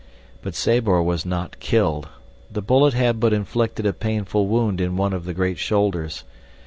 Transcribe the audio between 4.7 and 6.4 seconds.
in one of the great shoulders.